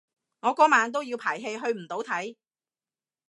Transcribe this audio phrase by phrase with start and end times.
[0.39, 2.35] 我嗰晚都要排戲去唔到睇